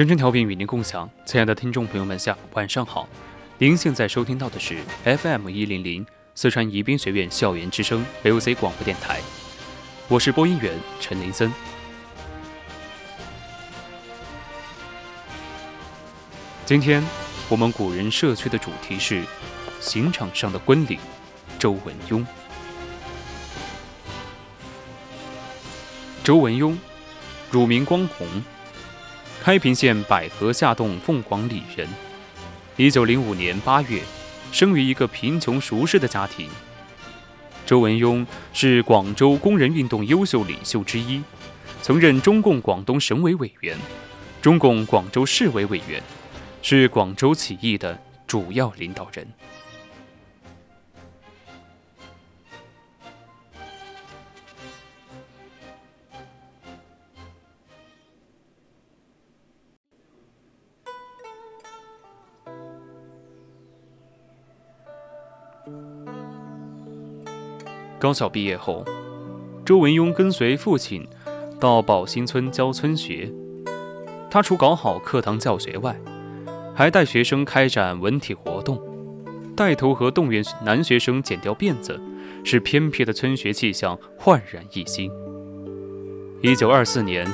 [0.00, 3.06] 全程调频与您共享，亲爱的听众朋友们，下晚上好。
[3.58, 9.20] 您现在收听到的是 FM 一零零四川宜宾学院校园之声 LC 广播电台，
[10.08, 11.52] 我是播音员陈林森。
[16.64, 17.04] 今天
[17.50, 19.22] 我们古人社区的主题是
[19.80, 20.98] 刑场上的官吏
[21.58, 22.26] 周文雍。
[26.24, 26.78] 周文雍，
[27.50, 28.26] 乳名光宏。
[29.42, 31.88] 开平县百合下洞凤凰里人，
[32.76, 34.02] 一九零五年八月，
[34.52, 36.46] 生于一个贫穷熟识的家庭。
[37.64, 41.22] 周文雍是广州工人运动优秀领袖之一，
[41.80, 43.74] 曾任中共广东省委委员、
[44.42, 46.02] 中共广州市委委员，
[46.60, 49.26] 是广州起义的主要领导人。
[67.98, 68.84] 高校毕业后，
[69.64, 71.06] 周文雍跟随父亲
[71.58, 73.30] 到宝兴村教村学。
[74.30, 75.94] 他除搞好课堂教学外，
[76.74, 78.80] 还带学生开展文体活动，
[79.56, 82.00] 带头和动员男学生剪掉辫子，
[82.44, 85.10] 使偏僻的村学气象焕然一新。
[86.40, 87.26] 一九二四年，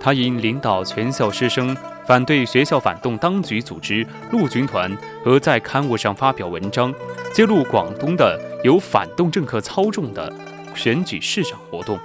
[0.00, 6.94] 他因领导全校师生反对学校反动当局组织陆军团，和在刊物上发表文章，
[7.36, 8.40] 揭露广东的。
[8.64, 10.32] 由反动政客操纵的
[10.74, 12.00] 选举市长活动，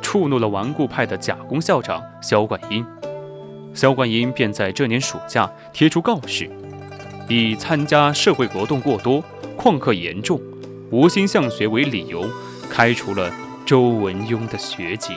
[0.00, 2.84] 触怒了顽固派的假公校长萧冠英。
[3.74, 6.50] 萧冠英便在这年暑假贴出告示，
[7.28, 9.22] 以参加社会活动过多、
[9.56, 10.40] 旷课严重、
[10.90, 12.26] 无心向学为理由，
[12.70, 13.30] 开除了
[13.66, 15.12] 周文雍的学籍。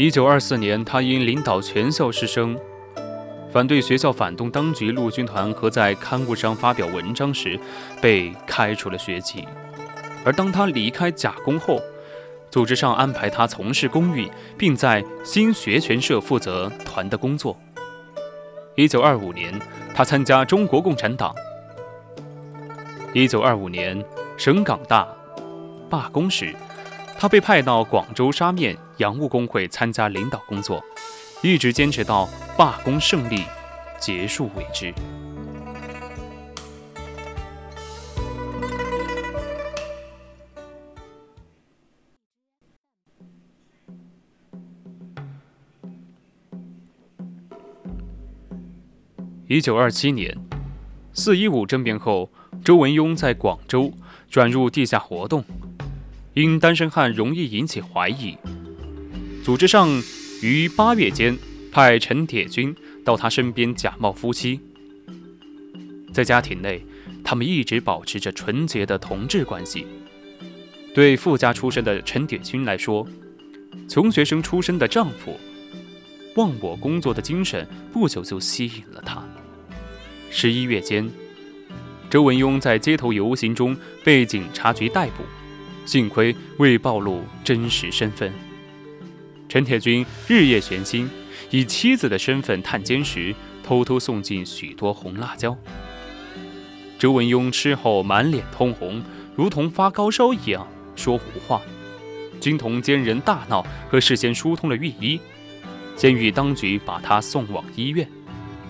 [0.00, 2.58] 一九二四年，他因领导全校师生
[3.52, 7.60] 反对学校反动当局陆军团和在刊物上发表文章时，
[8.00, 9.46] 被开除了学籍。
[10.24, 11.78] 而当他离开甲工后，
[12.50, 17.54] 组织上安排他从事公运，并在新学权社负责团的工作。
[18.76, 19.52] 一九二五年，
[19.94, 21.34] 他参加中国共产党。
[23.12, 24.02] 一九二五年，
[24.38, 25.06] 省港大
[25.90, 26.56] 罢工时。
[27.20, 30.82] 他被派到广州沙面洋务工会参加领导工作，
[31.42, 32.26] 一直坚持到
[32.56, 33.44] 罢工胜利
[33.98, 34.90] 结束为止。
[49.46, 50.34] 一九二七年，
[51.12, 52.30] 四一五政变后，
[52.64, 53.92] 周文雍在广州
[54.30, 55.44] 转入地下活动。
[56.34, 58.36] 因单身汉容易引起怀疑，
[59.42, 59.88] 组织上
[60.42, 61.36] 于八月间
[61.72, 64.60] 派陈铁军到他身边假冒夫妻。
[66.12, 66.84] 在家庭内，
[67.24, 69.86] 他们一直保持着纯洁的同志关系。
[70.94, 73.06] 对富家出身的陈铁军来说，
[73.88, 75.38] 穷学生出身的丈夫
[76.36, 79.20] 忘我工作的精神不久就吸引了他。
[80.30, 81.10] 十一月间，
[82.08, 85.24] 周文雍在街头游行中被警察局逮捕。
[85.84, 88.32] 幸亏未暴露真实身份。
[89.48, 91.10] 陈铁军日夜悬心，
[91.50, 93.34] 以妻子的身份探监时，
[93.64, 95.56] 偷偷送进许多红辣椒。
[96.98, 99.02] 周文雍吃后满脸通红，
[99.34, 101.60] 如同发高烧一样说胡话。
[102.40, 105.20] 军统奸人大闹，和事先疏通了御医，
[105.96, 108.08] 监狱当局把他送往医院。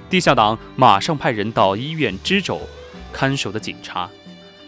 [0.09, 2.63] 地下党马上派人到医院支走
[3.13, 4.09] 看守的警察，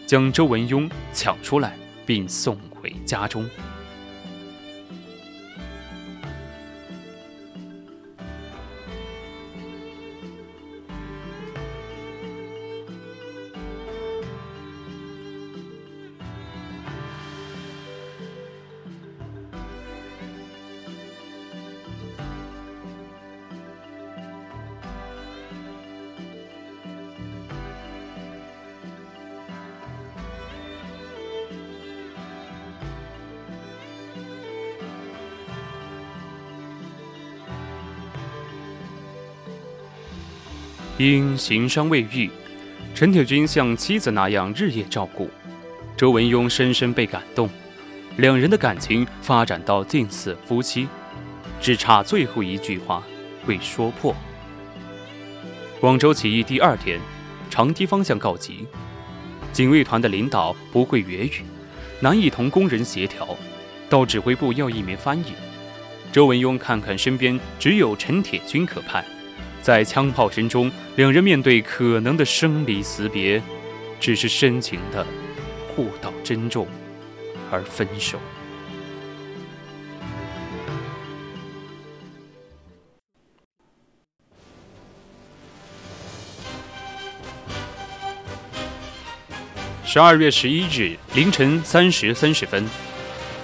[0.05, 1.75] 将周文雍抢出来，
[2.05, 3.49] 并送回家中。
[40.99, 42.29] 因行伤未愈，
[42.93, 45.27] 陈铁军像妻子那样日夜照顾。
[45.97, 47.49] 周文雍深深被感动，
[48.17, 50.87] 两人的感情发展到近似夫妻，
[51.59, 53.03] 只差最后一句话
[53.47, 54.15] 未说破。
[55.79, 56.99] 广州起义第二天，
[57.49, 58.67] 长堤方向告急，
[59.51, 61.41] 警卫团的领导不会粤语，
[62.01, 63.35] 难以同工人协调，
[63.89, 65.33] 到指挥部要一名翻译。
[66.11, 69.03] 周文雍看看身边只有陈铁军可派。
[69.63, 73.41] 在枪炮声中，两人面对可能的生离死别，
[73.97, 75.07] 只是深情的
[75.73, 76.67] 互道珍重，
[77.49, 78.19] 而分手。
[89.85, 92.67] 十二月十一日凌晨三时三十分，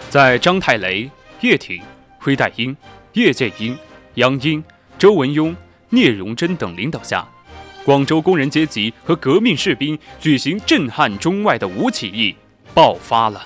[0.09, 1.81] 在张太雷、叶挺、
[2.19, 2.75] 灰黛英、
[3.13, 3.77] 叶剑英、
[4.15, 4.61] 杨英、
[4.97, 5.55] 周文雍。
[5.91, 7.27] 聂荣臻等领导下，
[7.83, 12.35] 广州工人阶级和革命士兵举行震撼中外的五起义
[12.73, 13.43] 爆发了。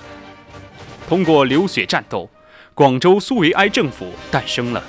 [1.08, 2.28] 通过流血战斗，
[2.74, 4.82] 广州苏维埃政府诞生了。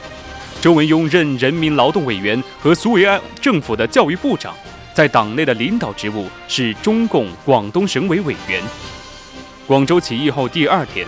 [0.61, 4.53] 周文雍任人民劳动委员和苏维埃政府的教育部长，
[4.93, 8.61] 在党内的领导职务是中共广东省委委员。
[9.67, 11.05] 广州起义后第二天，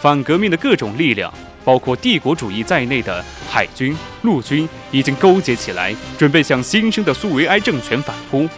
[0.00, 1.32] 反革命的各种力量。
[1.64, 8.48] 包括帝国主义在内的海军、陆军已经勾结起来，准备向新生的苏维埃政权反扑。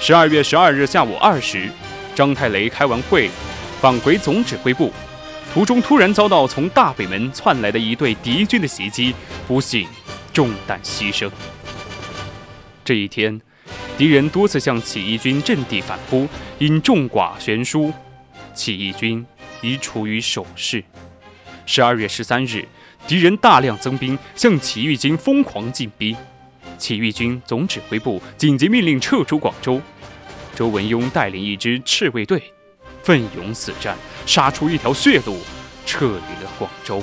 [0.00, 1.70] 十二月十二日下午二时，
[2.14, 3.30] 张太雷开完会，
[3.80, 4.92] 返回总指挥部，
[5.54, 9.14] 途中突然遭到从大北门窜来的一队敌军的袭击，
[9.46, 9.86] 不幸
[10.32, 11.30] 中弹牺牲。
[12.84, 13.40] 这一天，
[13.96, 16.28] 敌人多次向起义军阵地反扑，
[16.58, 17.92] 因众寡悬殊，
[18.54, 19.24] 起义军
[19.60, 20.82] 已处于守势。
[21.70, 22.66] 十二月十三日，
[23.06, 26.16] 敌人大量增兵，向起义军疯狂进逼。
[26.78, 29.78] 起义军总指挥部紧急命令撤出广州。
[30.56, 32.42] 周文雍带领一支赤卫队，
[33.02, 35.38] 奋勇死战，杀出一条血路，
[35.84, 37.02] 撤离了广州。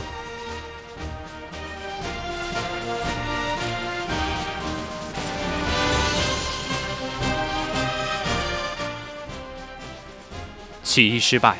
[10.83, 11.56] 起义失败，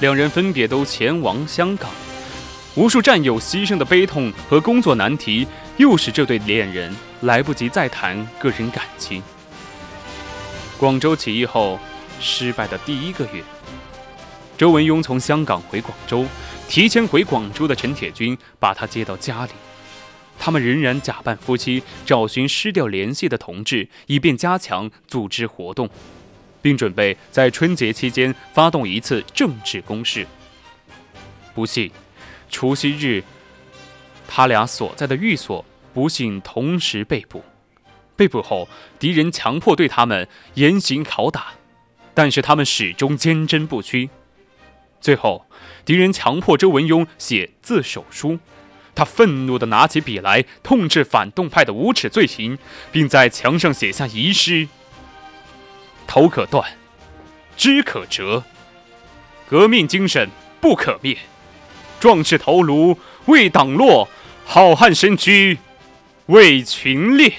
[0.00, 1.90] 两人分别都前往香港。
[2.78, 5.44] 无数战友牺牲的悲痛和工作难题，
[5.78, 9.20] 又使这对恋人来不及再谈个人感情。
[10.78, 11.76] 广州起义后
[12.20, 13.42] 失败的第一个月，
[14.56, 16.24] 周文雍从香港回广州，
[16.68, 19.50] 提前回广州的陈铁军把他接到家里。
[20.38, 25.90] 他们仍然假扮夫妻，找寻失掉联系的同志，以便加强组织活动，
[26.62, 30.24] 并准备在春节期间发动一次政治攻势。
[31.56, 31.90] 不幸。
[32.48, 33.22] 除夕日，
[34.26, 37.42] 他俩所在的寓所不幸同时被捕。
[38.16, 41.52] 被捕后，敌人强迫对他们严刑拷打，
[42.14, 44.10] 但是他们始终坚贞不屈。
[45.00, 45.46] 最后，
[45.84, 48.40] 敌人强迫周文雍写自首书，
[48.94, 52.58] 他愤怒地拿起笔来，痛斥反动派的无耻罪行，
[52.90, 54.66] 并在墙上写下遗诗
[56.08, 56.72] ：“头可断，
[57.56, 58.42] 肢可折，
[59.48, 60.28] 革命精神
[60.60, 61.16] 不可灭。”
[62.00, 64.08] 壮士头颅为党落，
[64.44, 65.58] 好汉身躯
[66.26, 67.32] 为群裂。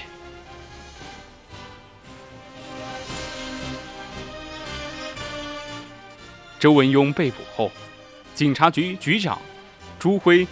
[6.58, 7.72] 周文雍被捕后，
[8.34, 9.40] 警察局局长
[9.98, 10.46] 朱辉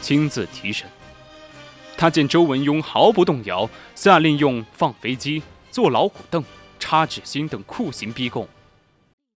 [0.00, 0.88] 亲自提审。
[1.96, 6.42] 他见周文雍毫不动摇，下令用放飞机、坐老虎凳、
[6.80, 8.48] 插纸芯等酷刑逼供。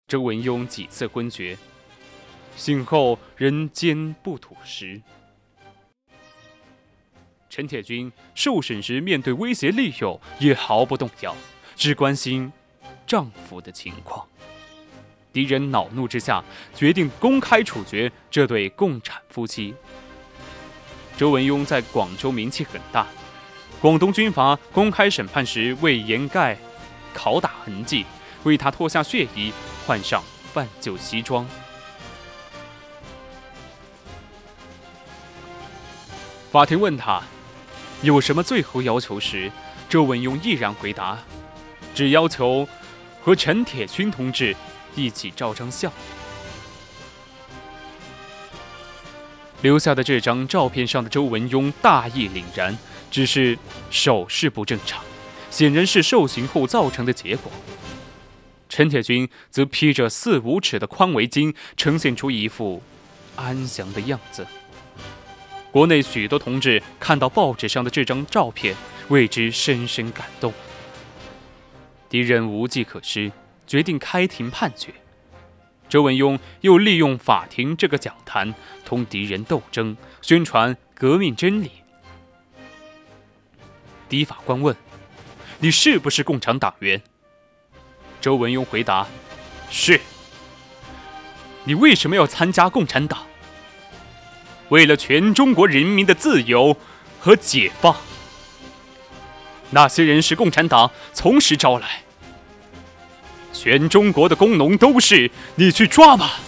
[0.08, 1.56] 周文雍几次昏厥。
[2.56, 5.00] 醒后人间不吐实。
[7.48, 11.34] 陈铁军受审时面对威胁利诱也毫不动摇，
[11.76, 12.52] 只关心
[13.06, 14.26] 丈夫的情况。
[15.32, 16.42] 敌人恼怒之下
[16.74, 19.74] 决定公开处决这对共产夫妻。
[21.16, 23.06] 周文雍在广州名气很大。
[23.80, 26.56] 广东军阀公开审判时，为掩盖
[27.14, 28.04] 拷打痕迹，
[28.44, 29.52] 为他脱下血衣，
[29.86, 30.22] 换上
[30.52, 31.46] 半旧西装。
[36.56, 37.22] 法庭问他
[38.00, 39.52] 有什么最后要求时，
[39.90, 41.18] 周文雍毅然回答
[41.94, 42.66] ：“只要求
[43.20, 44.56] 和陈铁军同志
[44.94, 45.92] 一起照张相。”
[49.60, 52.78] 留下的这张照片上的周文雍大义凛然，
[53.10, 53.58] 只是
[53.90, 55.04] 手势不正常，
[55.50, 57.52] 显然是受刑后造成的结果。
[58.70, 62.82] 陈铁军则披着四五尺的宽围巾，呈现出一副
[63.34, 64.46] 安详的样子。
[65.70, 68.74] 国内许多同志看到报纸上的这张照片，
[69.08, 70.52] 为之深深感动。
[72.08, 73.30] 敌人无计可施，
[73.66, 74.94] 决定开庭判决。
[75.88, 78.54] 周文雍又利用法庭这个讲坛，
[78.84, 81.70] 同敌人斗争，宣传革命真理。
[84.08, 84.74] 敌法官问
[85.60, 87.02] ：“你是不是共产党员？”
[88.20, 89.06] 周文雍回答
[89.68, 90.00] ：“是。”
[91.64, 93.26] 你为什么要参加共产党？
[94.68, 96.76] 为了全中国人民的自由
[97.20, 97.94] 和解放，
[99.70, 102.02] 那些人是共产党从实招来。
[103.52, 106.40] 全中国的工农都是，你去抓吧，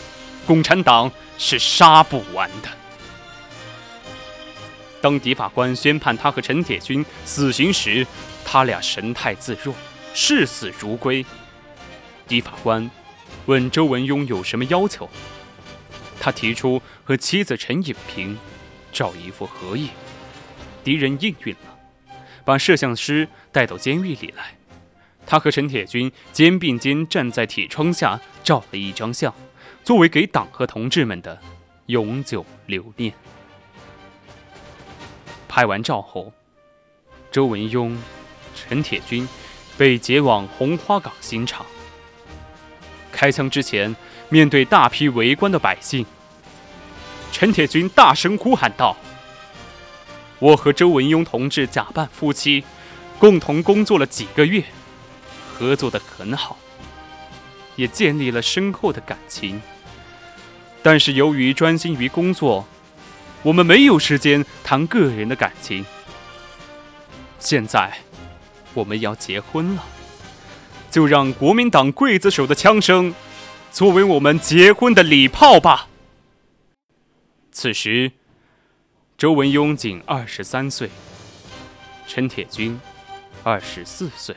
[0.46, 2.68] 共产党是杀不完的。
[5.00, 8.06] 当狄法官宣判他和陈铁军死刑时，
[8.44, 9.72] 他俩神态自若，
[10.12, 11.24] 视死如归。
[12.26, 12.90] 狄法官
[13.46, 15.08] 问周文雍有什么要求。
[16.20, 18.36] 他提出和妻子陈颖平
[18.92, 19.88] 照一幅合影，
[20.82, 21.78] 敌人应允了，
[22.44, 24.56] 把摄像师带到监狱里来。
[25.26, 29.32] 他和陈铁军肩并肩站在铁窗下照了一张相，
[29.84, 31.38] 作为给党和同志们的
[31.86, 33.12] 永久留念。
[35.46, 36.32] 拍完照后，
[37.30, 37.96] 周文雍、
[38.54, 39.28] 陈铁军
[39.76, 41.64] 被解往红花岗刑场。
[43.18, 43.96] 开枪之前。
[44.30, 46.04] 面对大批围观的百姓，
[47.32, 48.94] 陈铁军大声呼喊道
[50.38, 52.62] ：“我和周文雍同志假扮夫妻，
[53.18, 54.62] 共同工作了几个月，
[55.54, 56.58] 合作的很好，
[57.74, 59.62] 也建立了深厚的感情。
[60.82, 62.68] 但是由于专心于工作，
[63.42, 65.86] 我们没有时间谈个人的感情。
[67.38, 67.90] 现在
[68.74, 69.82] 我们要结婚了，
[70.90, 73.14] 就让国民党刽子手的枪声。”
[73.70, 75.88] 作为我们结婚的礼炮吧。
[77.52, 78.12] 此时，
[79.16, 80.88] 周文雍仅二十三岁，
[82.06, 82.80] 陈铁军
[83.42, 84.34] 二十四岁。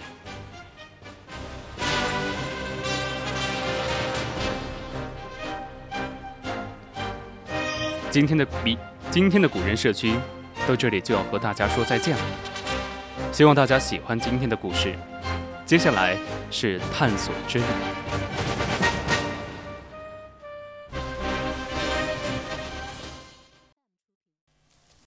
[8.09, 8.77] 今天的比
[9.09, 10.13] 今天的古人社区
[10.67, 12.23] 到这里就要和大家说再见了。
[13.31, 14.93] 希望大家喜欢今天的故事。
[15.71, 16.17] 接下来
[16.49, 18.00] 是探索之旅。